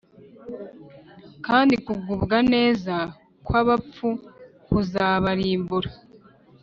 Kandi 1.45 1.73
kugubwa 1.85 2.37
neza 2.53 2.95
kw’abapfu 3.45 4.07
kuzabarimbura 4.65 5.89